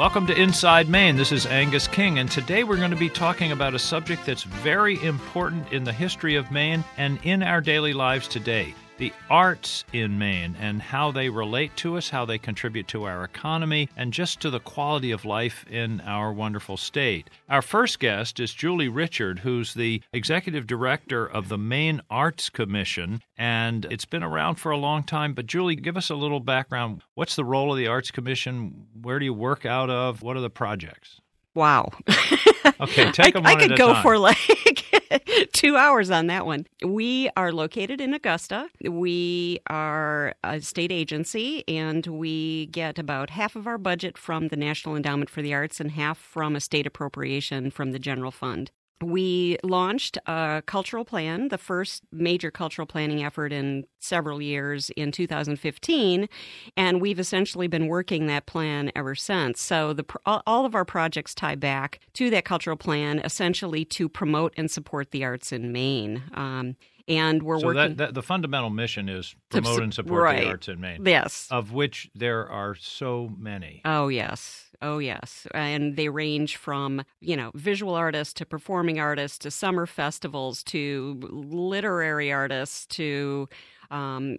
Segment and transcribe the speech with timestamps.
[0.00, 1.16] Welcome to Inside Maine.
[1.18, 4.44] This is Angus King, and today we're going to be talking about a subject that's
[4.44, 9.82] very important in the history of Maine and in our daily lives today the arts
[9.94, 14.12] in Maine and how they relate to us, how they contribute to our economy, and
[14.12, 17.30] just to the quality of life in our wonderful state.
[17.48, 23.22] Our first guest is Julie Richard, who's the executive director of the Maine Arts Commission,
[23.38, 25.32] and it's been around for a long time.
[25.32, 27.00] But, Julie, give us a little background.
[27.14, 28.86] What's the role of the Arts Commission?
[29.00, 30.20] Where do you work out of?
[30.20, 31.22] What are the projects?
[31.54, 31.90] Wow.
[32.80, 34.02] Okay, take them I, could go time.
[34.02, 34.79] for like
[35.52, 36.66] two hours on that one.
[36.84, 38.68] We are located in Augusta.
[38.82, 44.56] We are a state agency, and we get about half of our budget from the
[44.56, 48.70] National Endowment for the Arts and half from a state appropriation from the general fund.
[49.02, 55.10] We launched a cultural plan, the first major cultural planning effort in several years in
[55.10, 56.28] 2015,
[56.76, 59.60] and we've essentially been working that plan ever since.
[59.62, 64.52] So the all of our projects tie back to that cultural plan, essentially to promote
[64.56, 66.22] and support the arts in Maine.
[66.34, 66.76] Um,
[67.10, 67.80] and we're so working.
[67.80, 70.44] that, that the fundamental mission is promote and support right.
[70.44, 71.48] the arts in Maine, yes.
[71.50, 73.80] of which there are so many.
[73.84, 74.69] Oh, yes.
[74.82, 75.46] Oh, yes.
[75.52, 81.18] And they range from, you know, visual artists to performing artists to summer festivals to
[81.22, 83.48] literary artists to.
[83.90, 84.36] Um,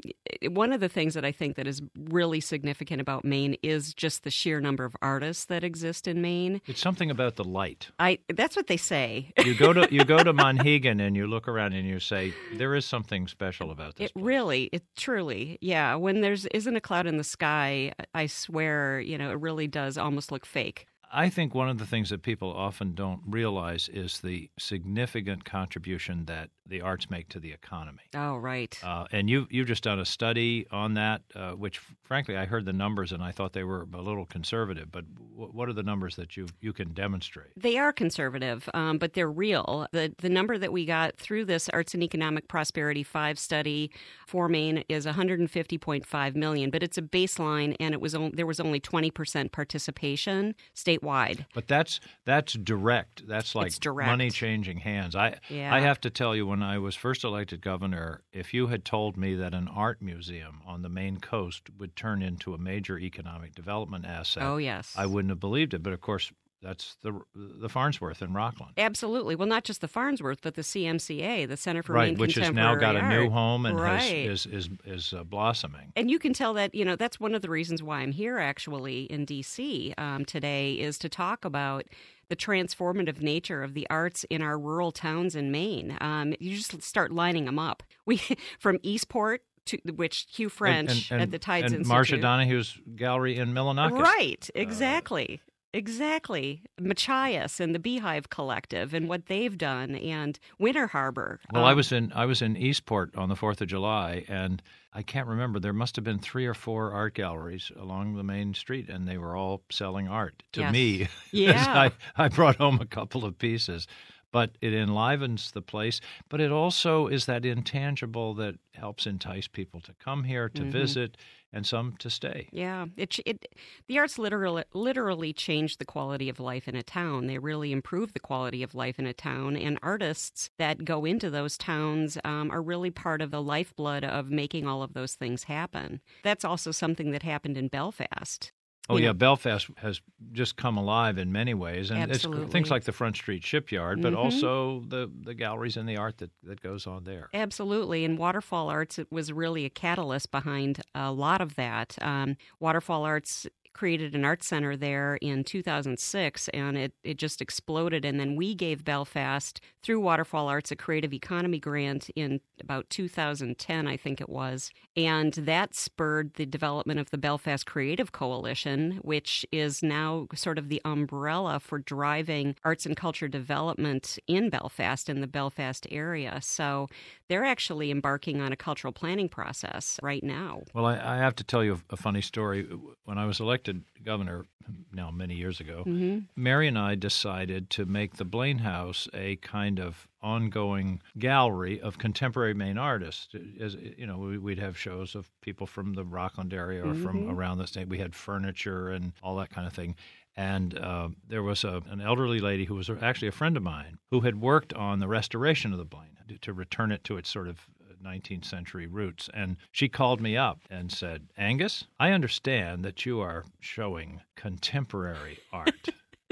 [0.48, 4.24] one of the things that I think that is really significant about Maine is just
[4.24, 6.62] the sheer number of artists that exist in Maine.
[6.68, 7.90] It's something about the light.
[8.00, 9.32] I that's what they say.
[9.44, 12.76] You go to you go to Monhegan and you look around and you say there
[12.76, 14.10] is something special about this.
[14.10, 15.96] It place." really, it truly, yeah.
[15.96, 19.98] When there's isn't a cloud in the sky, I swear, you know, it really does
[19.98, 20.88] almost look fake.
[21.12, 26.26] I think one of the things that people often don't realize is the significant contribution
[26.26, 28.04] that the arts make to the economy.
[28.16, 28.80] Oh, right.
[28.84, 32.66] Uh, and you you've just done a study on that, uh, which frankly I heard
[32.66, 34.92] the numbers and I thought they were a little conservative.
[34.92, 37.50] But w- what are the numbers that you you can demonstrate?
[37.58, 39.88] They are conservative, um, but they're real.
[39.92, 43.92] The the number that we got through this Arts and Economic Prosperity Five study
[44.26, 48.62] for Maine is 150.5 million, but it's a baseline, and it was on, there was
[48.62, 50.56] only 20 percent participation
[51.02, 51.46] statewide.
[51.54, 53.28] But that's that's direct.
[53.28, 54.10] That's like direct.
[54.10, 55.16] money changing hands.
[55.16, 55.74] I Yeah.
[55.74, 59.18] I have to tell you, when I was first elected governor, if you had told
[59.18, 63.56] me that an art museum on the Maine coast would turn into a major economic
[63.56, 65.84] development asset, Oh yes, I wouldn't have believed it.
[65.84, 68.74] But of course, that's the the Farnsworth in Rockland.
[68.78, 69.36] Absolutely.
[69.36, 72.52] Well, not just the Farnsworth, but the CMCA, the Center for Right, Maine which has
[72.52, 74.28] now got a new home and right.
[74.28, 75.92] has, is is is uh, blossoming.
[75.96, 78.38] And you can tell that, you know, that's one of the reasons why I'm here
[78.38, 81.86] actually in DC um, today is to talk about
[82.30, 85.98] the transformative nature of the arts in our rural towns in Maine.
[86.00, 87.84] Um, you just start lining them up.
[88.06, 88.22] We
[88.60, 92.20] from Eastport to which Hugh French and, and, at the Tides and Institute.
[92.20, 94.02] Marsha Donohue's gallery in Millinocket.
[94.02, 95.42] Right, exactly.
[95.74, 96.62] Exactly.
[96.80, 101.40] Machias and the Beehive Collective and what they've done and Winter Harbor.
[101.52, 104.62] Well, I Um, was in I was in Eastport on the Fourth of July, and
[104.94, 105.60] I can't remember.
[105.60, 109.18] There must have been three or four art galleries along the main street, and they
[109.18, 110.74] were all selling art to Yes.
[110.74, 111.08] me.
[111.32, 111.92] Yeah.
[112.18, 113.88] I, I brought home a couple of pieces,
[114.34, 116.02] but it enlivens the place.
[116.28, 120.72] But it also is that intangible that helps entice people to come here to Mhm.
[120.72, 121.18] visit,
[121.54, 122.48] and some to stay.
[122.52, 123.56] Yeah, it, it
[123.88, 127.28] the arts literally literally change the quality of life in a town.
[127.28, 131.30] They really improve the quality of life in a town, and artists that go into
[131.30, 135.44] those towns um, are really part of the lifeblood of making all of those things
[135.44, 136.02] happen.
[136.24, 138.52] That's also something that happened in Belfast.
[138.90, 139.14] Oh yeah, know.
[139.14, 140.02] Belfast has
[140.34, 142.44] just come alive in many ways, and Absolutely.
[142.46, 144.18] it's things like the Front Street Shipyard, but Mhm.
[144.18, 147.30] also the the galleries and the art that that goes on there.
[147.34, 148.04] Absolutely.
[148.04, 151.98] And Waterfall Arts it was really a catalyst behind a lot of that.
[152.02, 158.06] Um, Waterfall Arts created an art center there in 2006 and it, it just exploded.
[158.06, 163.88] And then we gave Belfast, through Waterfall Arts, a creative economy grant in about 2010,
[163.88, 164.72] I think it was.
[164.96, 170.70] And that spurred the development of the Belfast Creative Coalition, which is now sort of
[170.70, 176.40] the umbrella for driving arts and culture development in Belfast, in the Belfast area.
[176.42, 176.88] So
[177.32, 180.64] they're actually embarking on a cultural planning process right now.
[180.74, 182.68] Well, I, I have to tell you a, funny story.
[183.06, 184.44] When I was elected governor,
[184.92, 189.38] now many years ago, hmm Mary and I decided to make the Blaine House a
[189.38, 193.34] kind of ongoing gallery of contemporary Maine artists.
[193.60, 197.24] As you know, we- we'd have shows of people from the Rockland area or from
[197.24, 197.32] Mhm.
[197.34, 197.88] around the state.
[197.88, 199.96] We had furniture and all that kind of thing.
[200.36, 203.98] And uh, there was a, an elderly lady who was actually a friend of mine
[204.12, 207.30] who had worked on the restoration of the Blaine to, to return it to its
[207.30, 207.68] sort of
[208.04, 209.30] 19th century roots.
[209.34, 215.40] And she called me up and said, Angus, I understand that you are showing contemporary
[215.52, 215.90] art.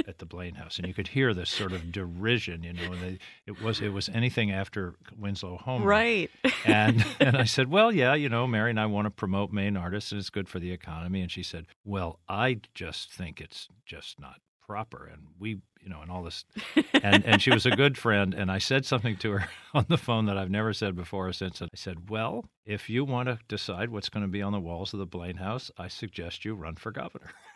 [0.08, 2.92] At the Blaine House, and you could hear this sort of derision, you know.
[2.92, 6.30] And they, it was it was anything after Winslow Homer, right?
[6.66, 9.78] and and I said, well, yeah, you know, Mary and I want to promote Maine
[9.78, 11.22] artists, and it's good for the economy.
[11.22, 16.02] And she said, well, I just think it's just not proper, and we you know,
[16.02, 16.46] and all this.
[16.94, 18.34] And and she was a good friend.
[18.34, 21.34] And I said something to her on the phone that I've never said before or
[21.34, 21.62] since.
[21.62, 24.94] I said, "Well, if you want to decide what's going to be on the walls
[24.94, 27.32] of the Blaine House, I suggest you run for governor."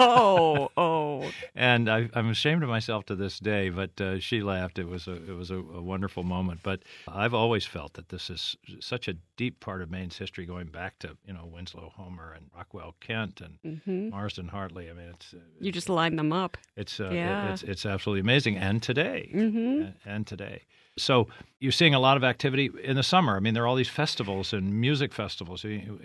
[0.00, 1.30] oh, oh.
[1.54, 4.78] And I, am ashamed of myself to this day, but uh, she laughed.
[4.78, 6.60] It was a it was a, a, wonderful moment.
[6.62, 10.66] But I've always felt that this is such a deep part of Maine's history, going
[10.66, 14.10] back to you know Winslow Homer and Rockwell Kent and mm-hmm.
[14.10, 14.90] Marsden Hartley.
[14.90, 16.56] I mean, it's, it's you just line them up.
[16.76, 18.56] It's uh, yeah it's it's absolutely amazing.
[18.56, 19.82] And today, mm-hmm.
[19.82, 20.62] and, and today.
[20.98, 21.28] So
[21.58, 23.36] you're seeing a lot of activity in the summer.
[23.36, 25.64] I mean, there are all these festivals and music festivals.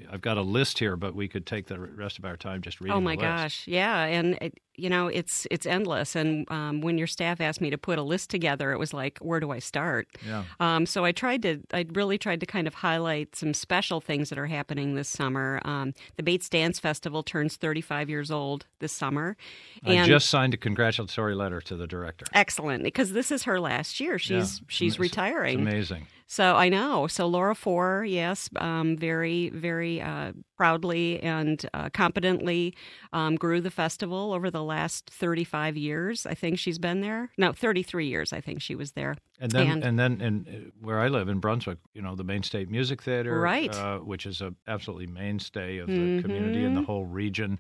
[0.10, 2.80] I've got a list here, but we could take the rest of our time just
[2.80, 2.96] reading.
[2.96, 6.16] Oh my gosh, yeah, and it, you know it's it's endless.
[6.16, 9.18] And um, when your staff asked me to put a list together, it was like,
[9.20, 10.08] where do I start?
[10.26, 10.44] Yeah.
[10.60, 14.30] Um, so I tried to, I really tried to kind of highlight some special things
[14.30, 15.60] that are happening this summer.
[15.66, 19.36] Um, the Bates Dance Festival turns 35 years old this summer.
[19.84, 22.26] And I just signed a congratulatory letter to the director.
[22.34, 24.18] Excellent, because this is her last year.
[24.20, 25.60] She's yeah she's retiring.
[25.60, 26.08] It's amazing.
[26.30, 27.08] So I know.
[27.08, 32.76] So Laura Faure, yes, um, very, very uh, proudly and uh, competently
[33.14, 36.26] um, grew the festival over the last 35 years.
[36.26, 37.32] I think she's been there.
[37.38, 38.34] No, 33 years.
[38.34, 39.16] I think she was there.
[39.40, 42.26] And then, and, and then, in, uh, where I live in Brunswick, you know, the
[42.26, 46.22] Maine State Music Theater, right, uh, which is a absolutely mainstay of the mm-hmm.
[46.22, 47.58] community and the whole region.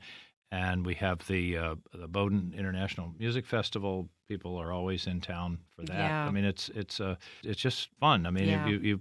[0.52, 5.60] And we have the uh, the Bowdoin International Music Festival people are always in town
[5.76, 5.98] for that.
[5.98, 6.26] Yeah.
[6.26, 8.26] I mean, it's it's uh, it's just fun.
[8.26, 8.68] I mean, yeah.
[8.68, 9.00] you,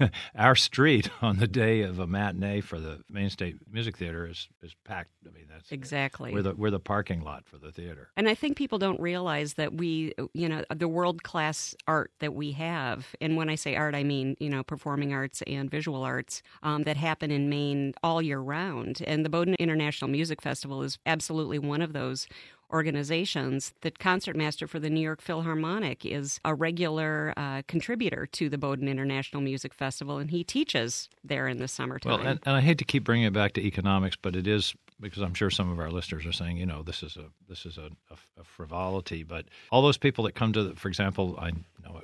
[0.00, 4.26] you our street on the day of a matinee for the Maine State Music Theater
[4.26, 5.10] is is packed.
[5.26, 8.08] I mean, that's exactly we're the we're the parking lot for the theater.
[8.16, 12.34] And I think people don't realize that we, you know, the world class art that
[12.34, 16.02] we have, and when I say art, I mean you know performing arts and visual
[16.02, 19.02] arts um, that happen in Maine all year round.
[19.06, 22.26] And the Bowdoin International Music Festival is absolutely one of those
[22.72, 23.72] organizations.
[23.82, 28.88] The concertmaster for the New York Philharmonic is a regular uh, contributor to the Bowdoin
[28.88, 32.20] International Music Festival, and he teaches there in the summertime.
[32.20, 34.74] Well, and, and I hate to keep bringing it back to economics, but it is
[35.00, 37.66] because I'm sure some of our listeners are saying, you know, this is a this
[37.66, 39.22] is a, a, a frivolity.
[39.22, 41.52] But all those people that come to, the, for example, I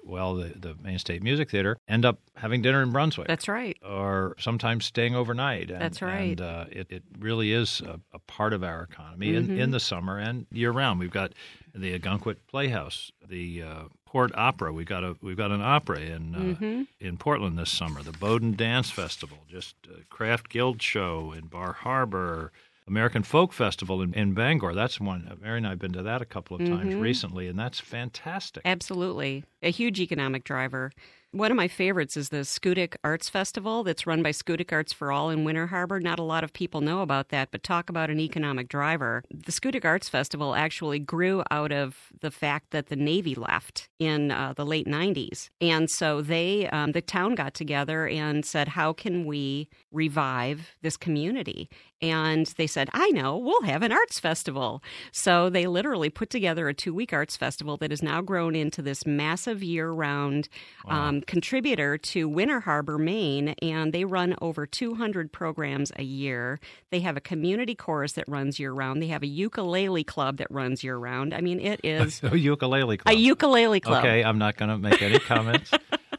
[0.04, 3.26] well, the, the Maine State Music Theater end up having dinner in Brunswick.
[3.26, 3.76] That's right.
[3.88, 5.70] Or sometimes staying overnight.
[5.70, 6.38] And, That's right.
[6.38, 9.52] And uh, it, it really is a, a, part of our economy mm-hmm.
[9.52, 11.00] in, in the summer and year round.
[11.00, 11.32] We've got
[11.75, 14.72] the Ogunquit Playhouse, the uh, Port Opera.
[14.72, 16.82] We've got a we've got an opera in uh, mm-hmm.
[16.98, 18.02] in Portland this summer.
[18.02, 22.52] The Bowdoin Dance Festival, just a craft guild show in Bar Harbor.
[22.90, 24.75] American Folk Festival in, in Bangor.
[24.75, 25.38] That's one.
[25.40, 27.00] Mary and I have been to that a couple of times mm-hmm.
[27.00, 28.62] recently, and that's fantastic.
[28.64, 29.44] Absolutely.
[29.62, 30.90] A huge economic driver.
[31.32, 35.12] One of my favorites is the Schoodic Arts Festival that's run by Schoodic Arts for
[35.12, 36.00] All in Winter Harbor.
[36.00, 39.23] Not a lot of people know about that, but talk about an economic driver.
[39.31, 44.32] The Schoodic Arts Festival actually grew out of the fact that the Navy left in
[44.32, 45.50] uh, the late 90s.
[45.61, 50.97] And so they, um, the town got together and said, How can we revive this
[50.97, 51.71] community?
[52.02, 54.83] And they said, I know, we'll have an arts festival.
[55.12, 58.81] So they literally put together a two week arts festival that has now grown into
[58.81, 60.49] this massive year round
[60.87, 61.09] wow.
[61.09, 63.55] um, contributor to Winter Harbor, Maine.
[63.62, 66.61] And they run over 200 programs a year.
[66.91, 69.03] They have a community chorus that runs year round.
[69.03, 71.35] They have a ukulele club that runs year round.
[71.35, 73.15] I mean, it is a ukulele club.
[73.15, 74.05] A ukulele club.
[74.05, 75.71] Okay, I'm not going to make any comments.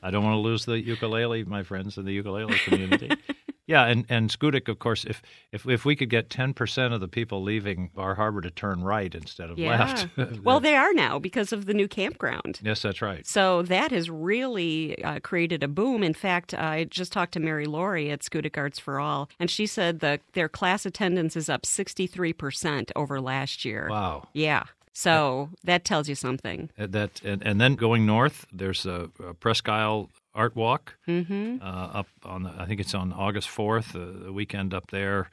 [0.04, 3.12] I don't want to lose the ukulele, my friends in the ukulele community.
[3.72, 5.22] Yeah, and and Schoodic, of course, if
[5.54, 8.84] if if we could get ten percent of the people leaving Bar Harbor to turn
[8.84, 9.70] right instead of yeah.
[10.18, 10.44] left.
[10.44, 12.60] well, they are now because of the new campground.
[12.62, 13.26] Yes, that's right.
[13.26, 16.04] So that has really uh, created a boom.
[16.04, 19.66] In fact, I just talked to Mary Laurie at Schoodic Arts for All, and she
[19.66, 23.88] said that their class attendance is up sixty three percent over last year.
[23.90, 24.28] Wow.
[24.34, 24.64] Yeah.
[24.94, 26.70] So that tells you something.
[26.78, 31.58] That and, and then going north, there's a, a Presque Isle Art Walk mm-hmm.
[31.62, 35.30] uh, up on the, I think it's on August 4th, uh, the weekend up there.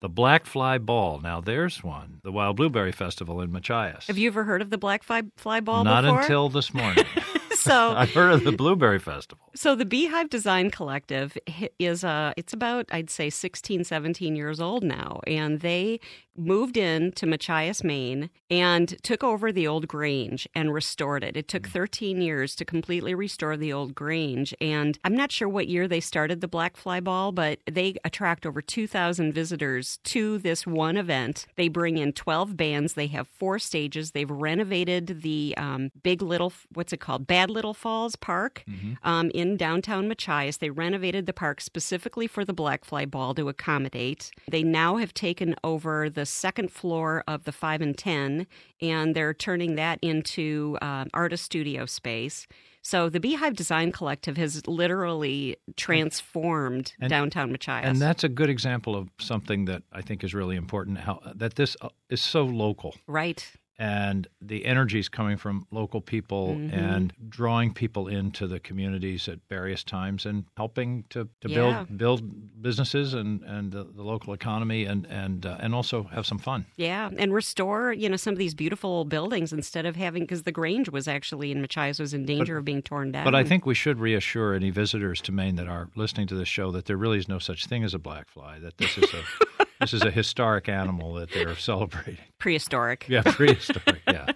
[0.00, 1.20] The Black Fly Ball.
[1.20, 2.20] Now there's one.
[2.24, 4.08] The Wild Blueberry Festival in Machias.
[4.08, 6.20] Have you ever heard of the Black Fly, Fly Ball Not before?
[6.20, 7.04] until this morning.
[7.62, 9.50] so I've heard of the Blueberry Festival.
[9.54, 11.36] So the Beehive Design Collective
[11.78, 16.00] is uh it's about I'd say 16 17 years old now and they
[16.34, 21.36] moved in to Machias, Maine and took over the old Grange and restored it.
[21.36, 21.72] It took mm.
[21.72, 26.00] 13 years to completely restore the old Grange and I'm not sure what year they
[26.00, 31.46] started the Black Fly Ball but they attract over 2000 visitors to this one event.
[31.56, 34.12] They bring in 12 bands, they have four stages.
[34.12, 37.26] They've renovated the um, Big Little what's it called?
[37.26, 38.94] Bad Little Falls Park mm-hmm.
[39.02, 40.58] um, in downtown Machias.
[40.58, 44.30] They renovated the park specifically for the Black Fly Ball to accommodate.
[44.50, 48.46] They now have taken over the second floor of the 5 and 10,
[48.80, 52.46] and they're turning that into uh, artist studio space.
[52.82, 57.86] So the Beehive Design Collective has literally transformed and, downtown Machias.
[57.86, 61.54] And that's a good example of something that I think is really important how that
[61.54, 62.96] this uh, is so local.
[63.06, 63.48] Right
[63.78, 66.74] and the energy is coming from local people mm-hmm.
[66.74, 71.84] and drawing people into the communities at various times and helping to, to yeah.
[71.88, 76.26] build build businesses and and the, the local economy and and uh, and also have
[76.26, 76.66] some fun.
[76.76, 80.52] Yeah, and restore you know some of these beautiful buildings instead of having because the
[80.52, 83.24] Grange was actually in Machias was in danger but, of being torn down.
[83.24, 86.48] But I think we should reassure any visitors to Maine that are listening to this
[86.48, 88.58] show that there really is no such thing as a black fly.
[88.58, 89.46] That this is a
[89.82, 92.18] this is a historic animal that they're celebrating.
[92.38, 93.06] Prehistoric.
[93.08, 94.02] Yeah, prehistoric.
[94.06, 94.32] yeah,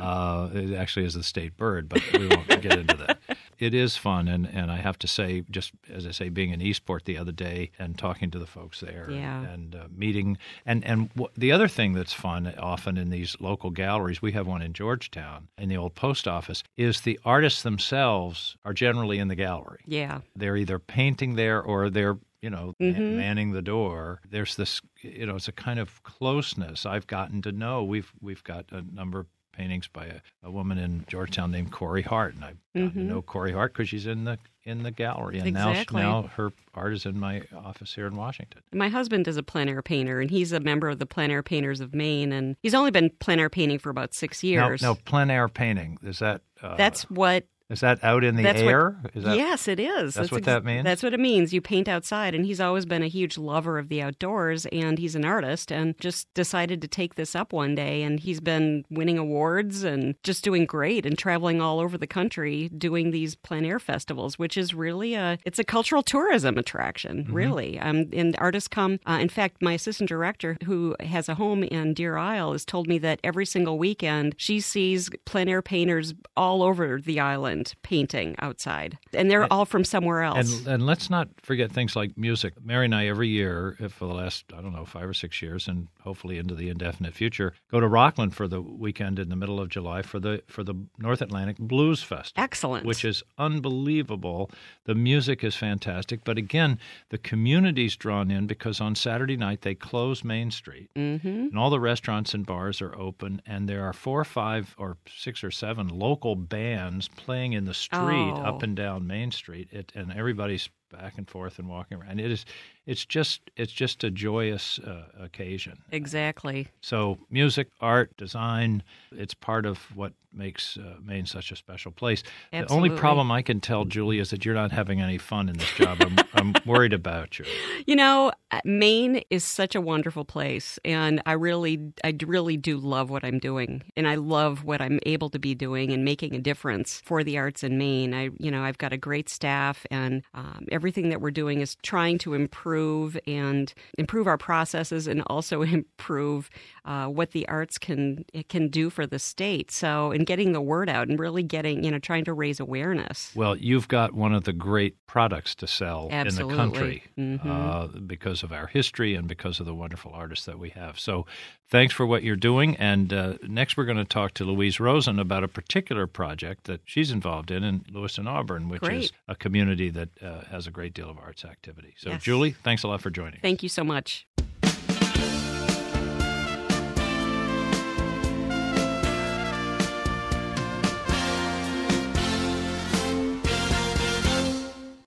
[0.00, 3.18] uh, it actually is the state bird, but we won't get into that.
[3.58, 6.60] It is fun, and, and I have to say, just as I say, being in
[6.60, 9.40] Eastport the other day and talking to the folks there, yeah.
[9.40, 13.36] and, and uh, meeting, and and w- the other thing that's fun often in these
[13.40, 17.62] local galleries, we have one in Georgetown in the old post office, is the artists
[17.62, 19.80] themselves are generally in the gallery.
[19.86, 23.16] Yeah, they're either painting there or they're you know, mm-hmm.
[23.16, 24.20] manning the door.
[24.28, 27.84] There's this, you know, it's a kind of closeness I've gotten to know.
[27.84, 32.02] We've we've got a number of paintings by a, a woman in Georgetown named Corey
[32.02, 32.98] Hart, and I've mm-hmm.
[32.98, 36.02] to know Corey Hart because she's in the in the gallery, and exactly.
[36.02, 38.62] now now her art is in my office here in Washington.
[38.72, 41.42] My husband is a plein air painter, and he's a member of the Plein Air
[41.42, 44.82] Painters of Maine, and he's only been plein air painting for about six years.
[44.82, 46.42] No, plein air painting is that?
[46.60, 48.98] Uh, That's what is that out in the that's air?
[49.00, 50.14] What, that, yes, it is.
[50.14, 50.84] That's, that's what ex- that means.
[50.84, 51.54] That's what it means.
[51.54, 55.16] You paint outside, and he's always been a huge lover of the outdoors, and he's
[55.16, 59.16] an artist, and just decided to take this up one day, and he's been winning
[59.16, 63.78] awards and just doing great, and traveling all over the country doing these plein air
[63.78, 67.32] festivals, which is really a it's a cultural tourism attraction, mm-hmm.
[67.32, 67.78] really.
[67.80, 69.00] Um, and artists come.
[69.06, 72.86] Uh, in fact, my assistant director, who has a home in Deer Isle, has told
[72.86, 78.34] me that every single weekend she sees plein air painters all over the island painting
[78.38, 80.60] outside, and they're and, all from somewhere else.
[80.60, 82.54] And, and, let's not forget things like music.
[82.62, 85.68] Mary and I every year for the last I don't know five or six years,
[85.68, 89.60] and hopefully into the indefinite future, go to Rockland for the weekend in the middle
[89.60, 92.34] of July for the for the North Atlantic Blues Fest.
[92.36, 94.50] Excellent, which is unbelievable.
[94.84, 96.78] The music is fantastic, but again,
[97.10, 101.28] the community's drawn in because on Saturday night they close Main Street, mm-hmm.
[101.28, 104.96] and all the restaurants and bars are open, and there are four or five or
[105.06, 108.42] six or seven local bands playing in the street oh.
[108.44, 112.10] up and down Main Street, it, and everybody's back and forth and walking around.
[112.10, 112.44] And it is
[112.86, 115.82] it's just it's just a joyous uh, occasion.
[115.90, 116.68] Exactly.
[116.80, 122.22] So music, art, design, it's part of what makes uh, Maine such a special place.
[122.52, 122.88] Absolutely.
[122.88, 125.58] The only problem I can tell Julie is that you're not having any fun in
[125.58, 125.98] this job.
[126.00, 127.44] I'm, I'm worried about you.
[127.86, 132.78] You know, uh, Maine is such a wonderful place, and I really, I really do
[132.78, 136.34] love what I'm doing, and I love what I'm able to be doing and making
[136.34, 138.14] a difference for the arts in Maine.
[138.14, 141.76] I, you know, I've got a great staff, and um, everything that we're doing is
[141.82, 146.50] trying to improve improve and improve our processes and also improve
[146.84, 149.70] uh, what the arts can can do for the state.
[149.70, 153.32] So, in getting the word out and really getting, you know, trying to raise awareness.
[153.34, 156.42] Well, you've got one of the great products to sell Absolutely.
[156.42, 157.50] in the country mm-hmm.
[157.50, 160.98] uh, because of our history and because of the wonderful artists that we have.
[160.98, 161.26] So,
[161.72, 162.76] thanks for what you're doing.
[162.76, 166.82] And uh, next, we're going to talk to Louise Rosen about a particular project that
[166.84, 169.04] she's involved in in Lewiston Auburn, which great.
[169.04, 171.94] is a community that uh, has a great deal of arts activity.
[171.96, 172.22] So, yes.
[172.22, 173.40] Julie, thanks a lot for joining.
[173.40, 174.26] Thank you so much.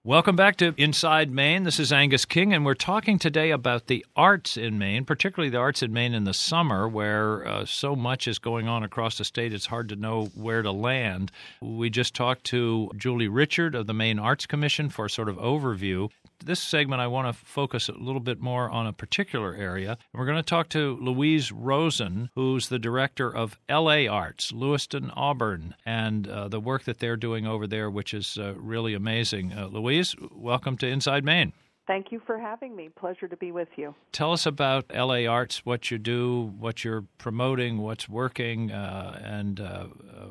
[0.06, 1.64] Welcome back to Inside Maine.
[1.64, 5.58] This is Angus King, and we're talking today about the arts in Maine, particularly the
[5.58, 9.24] arts in Maine in the summer, where uh, so much is going on across the
[9.24, 11.32] state, it's hard to know where to land.
[11.60, 15.38] We just talked to Julie Richard of the Maine Arts Commission for a sort of
[15.38, 16.12] overview.
[16.40, 19.92] This segment, I want to focus a little bit more on a particular area.
[19.92, 25.12] And we're going to talk to Louise Rosen, who's the director of LA Arts, Lewiston,
[25.12, 29.54] Auburn, and uh, the work that they're doing over there, which is uh, really amazing.
[29.54, 31.54] Uh, Louise, welcome to Inside Maine.
[31.88, 32.90] Thank you for having me.
[32.90, 33.94] Pleasure to be with you.
[34.12, 39.60] Tell us about LA Arts, what you do, what you're promoting, what's working, uh, and
[39.60, 39.88] uh,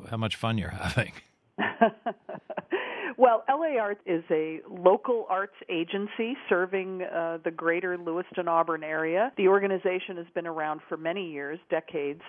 [0.09, 1.13] how much fun you're having.
[3.17, 9.31] Well, LA Arts is a local arts agency serving uh, the greater Lewiston Auburn area.
[9.37, 12.21] The organization has been around for many years, decades.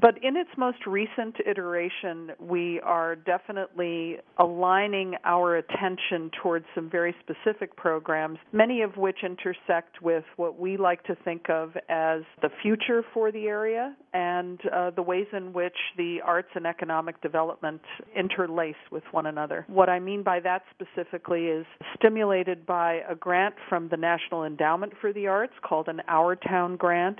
[0.00, 7.14] But in its most recent iteration, we are definitely aligning our attention towards some very
[7.20, 12.50] specific programs, many of which intersect with what we like to think of as the
[12.62, 17.80] future for the area and uh, the ways in which the arts and economic development
[18.16, 19.64] interlace with one another.
[19.68, 24.92] What I mean by that specifically is stimulated by a grant from the National Endowment
[25.00, 27.18] for the Arts called an Our Town grant.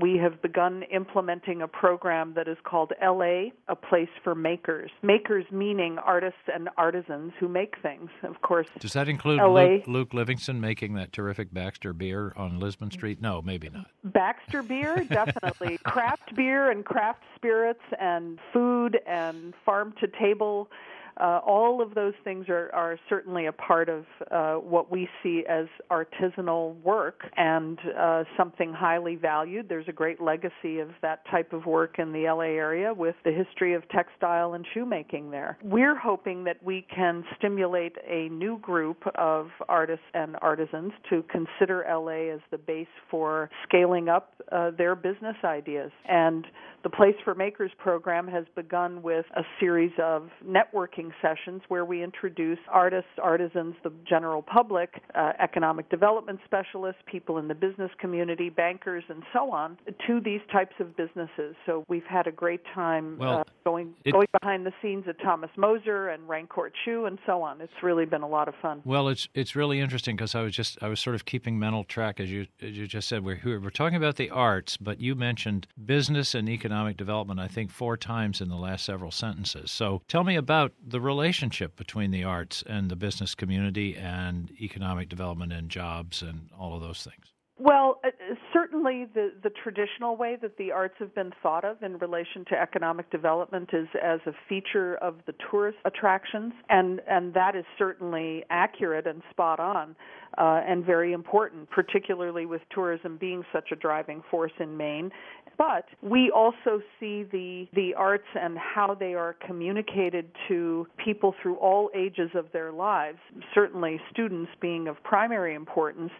[0.00, 4.90] We have begun implementing a program that is called LA, a place for makers.
[5.02, 8.10] Makers meaning artists and artisans who make things.
[8.22, 12.90] Of course, does that include Luke, Luke, Livingston making that terrific Baxter beer on Lisbon
[12.90, 13.20] Street?
[13.20, 13.86] No, maybe not.
[14.04, 15.78] Baxter beer, definitely.
[15.84, 20.70] craft beer and craft spirits and food and farm to table
[21.20, 25.44] uh, all of those things are, are certainly a part of uh, what we see
[25.48, 29.68] as artisanal work and uh, something highly valued.
[29.68, 33.32] There's a great legacy of that type of work in the LA area with the
[33.32, 35.58] history of textile and shoemaking there.
[35.62, 41.84] We're hoping that we can stimulate a new group of artists and artisans to consider
[41.88, 45.90] LA as the base for scaling up uh, their business ideas.
[46.08, 46.46] And
[46.84, 52.02] the Place for Makers program has begun with a series of networking sessions where we
[52.02, 58.48] introduce artists, artisans, the general public, uh, economic development specialists, people in the business community,
[58.48, 61.54] bankers, and so on to these types of businesses.
[61.66, 65.20] So we've had a great time well, uh, going it, going behind the scenes at
[65.20, 67.60] Thomas Moser and Rancourt Shoe and so on.
[67.60, 68.82] It's really been a lot of fun.
[68.84, 71.84] Well, it's it's really interesting because I was just I was sort of keeping mental
[71.84, 75.14] track as you as you just said we're we're talking about the arts, but you
[75.14, 79.70] mentioned business and economic development, I think, four times in the last several sentences.
[79.70, 85.08] So tell me about the relationship between the arts and the business community and economic
[85.08, 87.32] development and jobs and all of those things.
[87.60, 88.10] Well, uh,
[88.52, 92.60] certainly the, the traditional way that the arts have been thought of in relation to
[92.60, 98.44] economic development is as a feature of the tourist attractions, and, and that is certainly
[98.48, 99.96] accurate and spot on
[100.36, 105.10] uh, and very important, particularly with tourism being such a driving force in Maine.
[105.58, 111.56] But we also see the the arts and how they are communicated to people through
[111.56, 113.18] all ages of their lives.
[113.54, 116.12] Certainly, students being of primary importance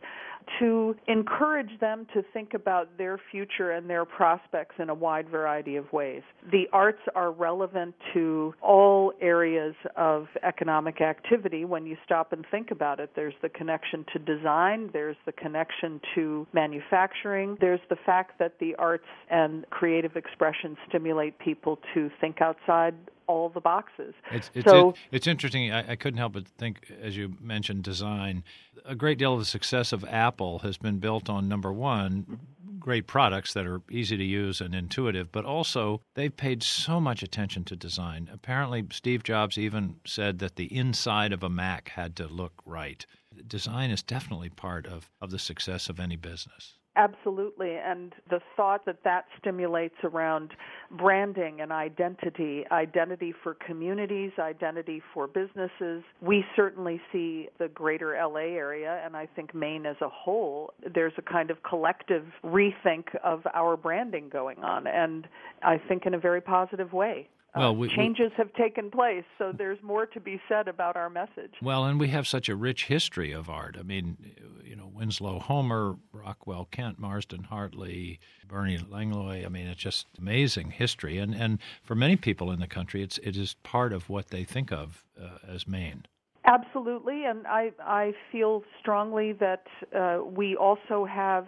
[0.58, 5.76] to encourage them to think about their future and their prospects in a wide variety
[5.76, 6.22] of ways.
[6.50, 12.70] The arts are relevant to all areas of economic activity when you stop and think
[12.70, 13.10] about it.
[13.14, 18.74] There's the connection to design, there's the connection to manufacturing, there's the fact that the
[18.76, 22.94] arts and creative expression stimulate people to think outside
[23.28, 24.14] all the boxes.
[24.32, 25.70] It's it's, so, it, it's interesting.
[25.70, 28.42] I, I, couldn't help but think, as you mentioned, design.
[28.84, 32.40] A great deal of the success of Apple has been built on number one,
[32.78, 37.22] great products that are easy to use and intuitive, but also they've paid so much
[37.22, 38.30] attention to design.
[38.32, 43.04] Apparently, Steve Jobs even said that the inside of a Mac had to look right.
[43.46, 46.77] Design is definitely part of, of the success of any business.
[46.98, 47.76] Absolutely.
[47.76, 50.50] And the thought that that stimulates around
[50.98, 56.02] branding and identity, identity for communities, identity for businesses.
[56.20, 61.12] We certainly see the greater LA area, and I think Maine as a whole, there's
[61.18, 65.28] a kind of collective rethink of our branding going on, and
[65.62, 67.28] I think in a very positive way.
[67.54, 71.08] Uh, well, we, changes have taken place, so there's more to be said about our
[71.08, 71.54] message.
[71.62, 73.76] Well, and we have such a rich history of art.
[73.78, 74.18] I mean,
[74.62, 79.46] you know, Winslow Homer, Rockwell Kent, Marsden Hartley, Bernie Langlais.
[79.46, 83.16] I mean, it's just amazing history, and and for many people in the country, it's
[83.18, 86.04] it is part of what they think of uh, as Maine.
[86.44, 89.64] Absolutely, and I I feel strongly that
[89.96, 91.46] uh, we also have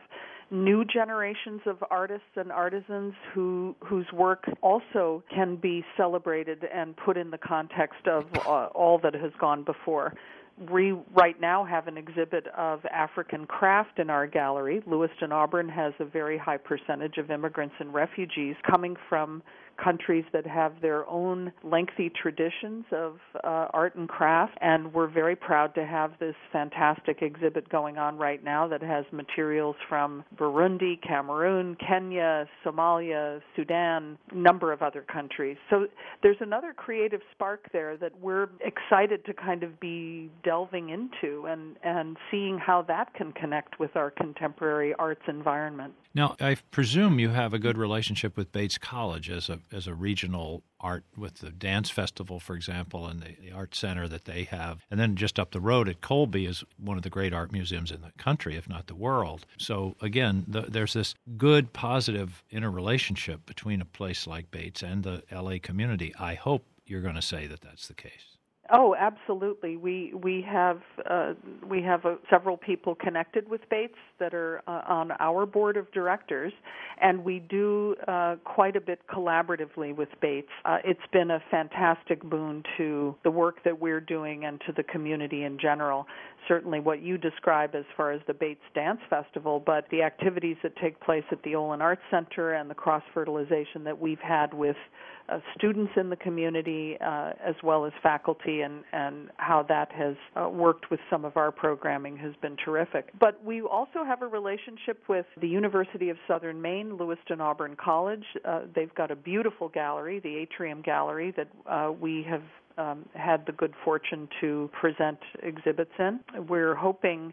[0.50, 7.16] new generations of artists and artisans who whose work also can be celebrated and put
[7.16, 10.14] in the context of uh, all that has gone before.
[10.70, 14.82] We right now have an exhibit of African craft in our gallery.
[14.86, 19.42] Lewiston Auburn has a very high percentage of immigrants and refugees coming from
[19.82, 25.36] countries that have their own lengthy traditions of uh, art and craft, and we're very
[25.36, 31.00] proud to have this fantastic exhibit going on right now that has materials from Burundi,
[31.00, 35.56] Cameroon, Kenya, Somalia, Sudan, number of other countries.
[35.68, 35.86] So
[36.22, 41.76] there's another creative spark there that we're excited to kind of be delving into and,
[41.82, 45.94] and seeing how that can connect with our contemporary arts environment.
[46.14, 49.94] Now, I presume you have a good relationship with Bates College as a as a
[49.94, 54.44] regional art with the dance festival, for example, and the, the art center that they
[54.44, 57.52] have, and then just up the road at Colby is one of the great art
[57.52, 59.46] museums in the country, if not the world.
[59.58, 65.22] So again, the, there's this good, positive interrelationship between a place like Bates and the
[65.32, 66.14] LA community.
[66.18, 68.38] I hope you're going to say that that's the case.
[68.72, 69.76] Oh, absolutely.
[69.76, 71.34] We we have uh,
[71.68, 75.90] we have uh, several people connected with Bates that are uh, on our board of
[75.90, 76.52] directors,
[77.00, 80.48] and we do uh, quite a bit collaboratively with Bates.
[80.64, 84.84] Uh, it's been a fantastic boon to the work that we're doing and to the
[84.84, 86.06] community in general.
[86.46, 90.76] Certainly, what you describe as far as the Bates Dance Festival, but the activities that
[90.76, 94.76] take place at the Olin Arts Center and the cross fertilization that we've had with
[95.30, 100.16] uh, students in the community uh, as well as faculty and, and how that has
[100.36, 103.10] uh, worked with some of our programming has been terrific.
[103.18, 108.24] But we also have a relationship with the University of Southern Maine, Lewiston Auburn College.
[108.44, 112.42] Uh, they've got a beautiful gallery, the Atrium Gallery, that uh, we have
[112.78, 116.20] um, had the good fortune to present exhibits in.
[116.48, 117.32] We're hoping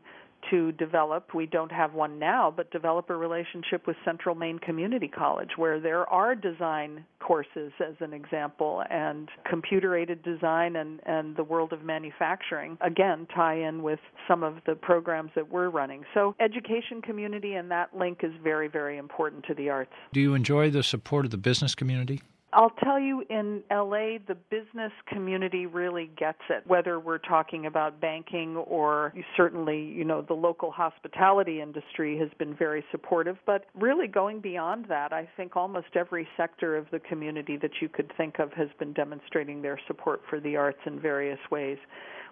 [0.50, 5.08] to develop, we don't have one now, but develop a relationship with Central Maine Community
[5.08, 11.36] College where there are design courses, as an example, and computer aided design and, and
[11.36, 16.04] the world of manufacturing, again, tie in with some of the programs that we're running.
[16.13, 19.91] So, education community and that link is very, very important to the arts.
[20.13, 22.21] Do you enjoy the support of the business community?
[22.54, 26.64] I'll tell you, in LA, the business community really gets it.
[26.66, 32.56] Whether we're talking about banking or certainly, you know, the local hospitality industry has been
[32.56, 33.38] very supportive.
[33.46, 37.90] But really, going beyond that, I think almost every sector of the community that you
[37.90, 41.78] could think of has been demonstrating their support for the arts in various ways.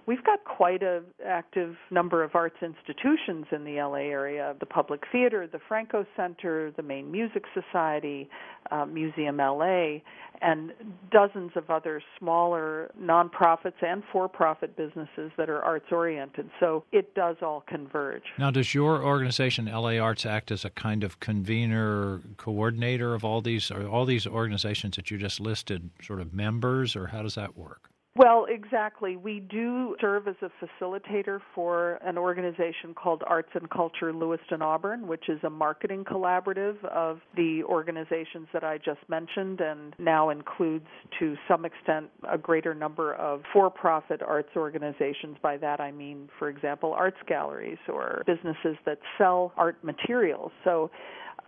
[0.08, 5.02] We've got quite an active number of arts institutions in the LA area the Public
[5.12, 8.30] Theater, the Franco Center, the Maine Music Society,
[8.72, 10.00] uh, Museum LA,
[10.42, 10.72] and
[11.12, 16.50] dozens of other smaller nonprofits and for profit businesses that are arts oriented.
[16.60, 18.24] So it does all converge.
[18.38, 23.42] Now, does your organization, LA Arts, act as a kind of convener, coordinator of all
[23.42, 27.58] these, all these organizations that you just listed sort of members, or how does that
[27.58, 27.90] work?
[28.18, 29.18] Well, exactly.
[29.18, 35.06] We do serve as a facilitator for an organization called Arts and Culture Lewiston Auburn,
[35.06, 40.88] which is a marketing collaborative of the organizations that I just mentioned and now includes
[41.20, 45.36] to some extent a greater number of for profit arts organizations.
[45.42, 50.54] By that I mean, for example, arts galleries or businesses that sell art materials.
[50.64, 50.90] So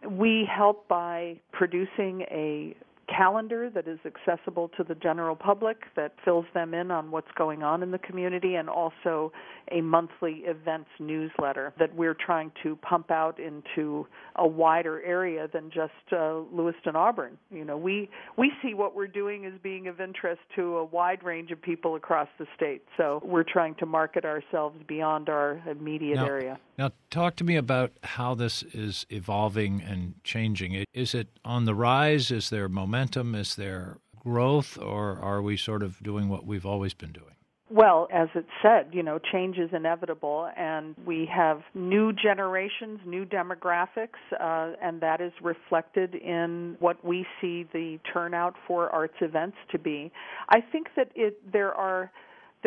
[0.09, 2.75] we help by producing a
[3.07, 7.63] calendar that is accessible to the general public that fills them in on what's going
[7.63, 9.31] on in the community and also
[9.71, 15.69] a monthly events newsletter that we're trying to pump out into a wider area than
[15.69, 17.37] just uh, Lewiston Auburn.
[17.51, 21.23] You know, we we see what we're doing as being of interest to a wide
[21.23, 22.83] range of people across the state.
[22.97, 26.59] So we're trying to market ourselves beyond our immediate now, area.
[26.77, 30.85] Now, talk to me about how this is evolving and changing.
[30.93, 32.31] Is it on the rise?
[32.31, 32.96] Is there momentum?
[33.35, 34.77] Is there growth?
[34.77, 37.37] Or are we sort of doing what we've always been doing?
[37.69, 43.25] Well, as it said, you know, change is inevitable, and we have new generations, new
[43.25, 49.57] demographics, uh, and that is reflected in what we see the turnout for arts events
[49.71, 50.13] to be.
[50.47, 52.09] I think that it there are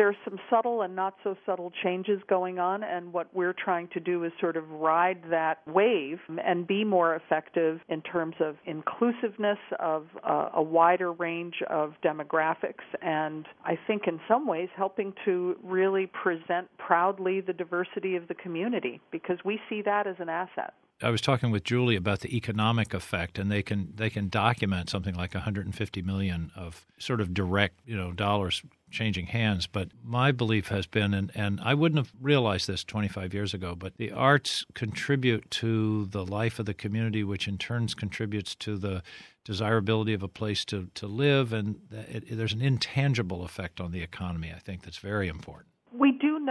[0.01, 3.99] there's some subtle and not so subtle changes going on, and what we're trying to
[3.99, 9.59] do is sort of ride that wave and be more effective in terms of inclusiveness
[9.79, 15.55] of uh, a wider range of demographics, and I think in some ways helping to
[15.63, 20.73] really present proudly the diversity of the community because we see that as an asset.
[21.03, 24.89] I was talking with Julie about the economic effect, and they can they can document
[24.89, 28.61] something like 150 million of sort of direct you know dollars
[28.91, 29.67] changing hands.
[29.67, 33.73] But my belief has been, and, and I wouldn't have realized this 25 years ago,
[33.73, 38.77] but the arts contribute to the life of the community, which in turns contributes to
[38.77, 39.01] the
[39.45, 41.53] desirability of a place to, to live.
[41.53, 45.70] And it, it, there's an intangible effect on the economy, I think, that's very important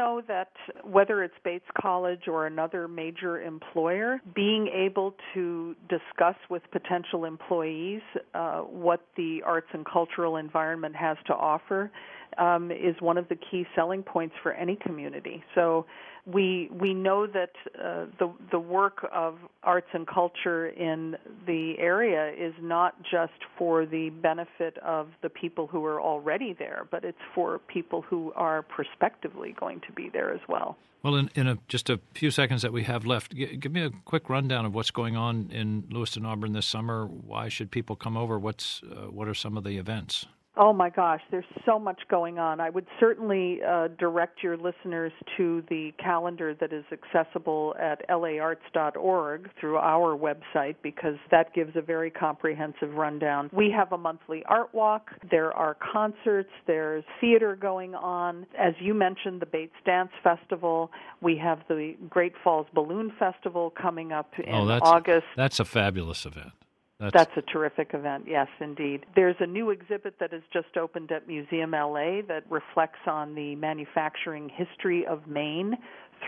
[0.00, 0.48] know that
[0.82, 8.00] whether it's Bates College or another major employer, being able to discuss with potential employees
[8.34, 11.90] uh, what the arts and cultural environment has to offer
[12.38, 15.42] um, is one of the key selling points for any community.
[15.54, 15.84] So
[16.26, 22.32] we we know that uh, the the work of arts and culture in the area
[22.32, 27.18] is not just for the benefit of the people who are already there, but it's
[27.34, 30.76] for people who are prospectively going to be there as well.
[31.02, 33.90] Well, in, in a, just a few seconds that we have left, give me a
[34.04, 37.06] quick rundown of what's going on in Lewiston, Auburn this summer.
[37.06, 38.38] Why should people come over?
[38.38, 40.26] What's uh, what are some of the events?
[40.62, 42.60] Oh my gosh, there's so much going on.
[42.60, 49.50] I would certainly uh, direct your listeners to the calendar that is accessible at laarts.org
[49.58, 53.48] through our website because that gives a very comprehensive rundown.
[53.54, 58.44] We have a monthly art walk, there are concerts, there's theater going on.
[58.58, 60.90] As you mentioned, the Bates Dance Festival.
[61.22, 65.24] We have the Great Falls Balloon Festival coming up in oh, that's, August.
[65.36, 66.52] That's a fabulous event.
[67.00, 69.06] That's, That's a terrific event, yes, indeed.
[69.16, 73.54] There's a new exhibit that has just opened at Museum LA that reflects on the
[73.56, 75.78] manufacturing history of Maine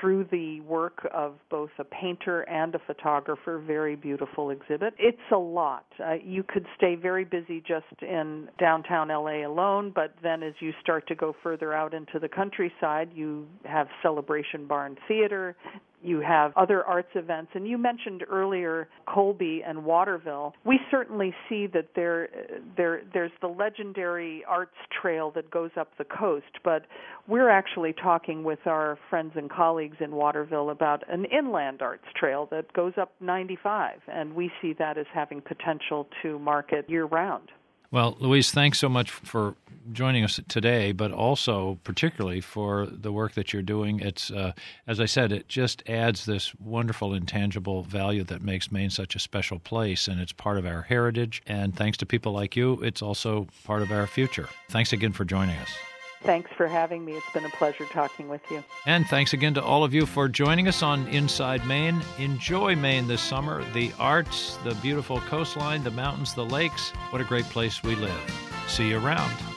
[0.00, 3.58] through the work of both a painter and a photographer.
[3.58, 4.94] Very beautiful exhibit.
[4.98, 5.84] It's a lot.
[6.02, 10.72] Uh, you could stay very busy just in downtown LA alone, but then as you
[10.80, 15.54] start to go further out into the countryside, you have Celebration Barn Theater,
[16.02, 20.54] you have other arts events, and you mentioned earlier Colby and Waterville.
[20.64, 22.28] We certainly see that there,
[22.76, 26.86] there, there's the legendary arts trail that goes up the coast, but
[27.28, 32.48] we're actually talking with our friends and colleagues in Waterville about an inland arts trail
[32.50, 37.50] that goes up 95, and we see that as having potential to market year round.
[37.92, 39.54] Well, Louise, thanks so much for
[39.92, 44.00] joining us today, but also particularly for the work that you're doing.
[44.00, 44.52] It's, uh,
[44.86, 49.18] as I said, it just adds this wonderful intangible value that makes Maine such a
[49.18, 51.42] special place, and it's part of our heritage.
[51.46, 54.48] And thanks to people like you, it's also part of our future.
[54.70, 55.68] Thanks again for joining us.
[56.24, 57.14] Thanks for having me.
[57.14, 58.62] It's been a pleasure talking with you.
[58.86, 62.00] And thanks again to all of you for joining us on Inside Maine.
[62.18, 66.90] Enjoy Maine this summer the arts, the beautiful coastline, the mountains, the lakes.
[67.10, 68.20] What a great place we live.
[68.68, 69.51] See you around.